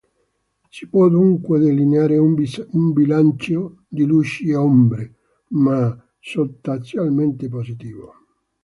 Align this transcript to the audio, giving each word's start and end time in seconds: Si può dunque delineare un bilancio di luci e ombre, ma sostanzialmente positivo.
Si 0.67 0.87
può 0.87 1.07
dunque 1.09 1.59
delineare 1.59 2.17
un 2.17 2.91
bilancio 2.91 3.83
di 3.87 4.03
luci 4.03 4.49
e 4.49 4.55
ombre, 4.55 5.15
ma 5.49 5.95
sostanzialmente 6.17 7.47
positivo. 7.49 8.11